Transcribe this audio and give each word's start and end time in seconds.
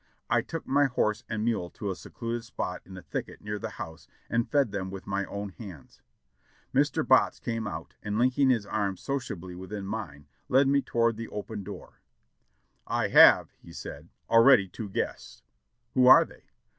I 0.31 0.41
took 0.41 0.65
my 0.65 0.85
horse 0.85 1.23
and 1.29 1.45
mule 1.45 1.69
to 1.69 1.91
a 1.91 1.95
secluded 1.95 2.43
spot 2.43 2.81
in 2.85 2.97
a 2.97 3.03
thicket 3.03 3.39
near 3.41 3.59
the 3.59 3.69
house 3.69 4.07
and 4.31 4.49
fed 4.49 4.71
them 4.71 4.89
with 4.89 5.05
my 5.05 5.25
own 5.25 5.49
hands. 5.49 6.01
Mr. 6.73 7.07
Botts 7.07 7.39
came 7.39 7.67
out, 7.67 7.93
and 8.01 8.17
linking 8.17 8.49
his 8.49 8.65
arm 8.65 8.97
sociably 8.97 9.53
within 9.53 9.85
mine, 9.85 10.25
led 10.49 10.67
me 10.67 10.81
toward 10.81 11.17
the 11.17 11.27
open 11.29 11.63
door. 11.63 11.99
"I 12.87 13.09
have," 13.09 13.53
said 13.71 14.05
he, 14.05 14.09
"already 14.33 14.67
two 14.67 14.89
guests." 14.89 15.43
"Who 15.93 16.07
are 16.07 16.25
they?" 16.25 16.45